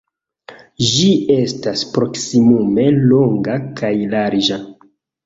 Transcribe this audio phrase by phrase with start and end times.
[0.91, 4.59] Ĝi estas proksimume longa kaj larĝa.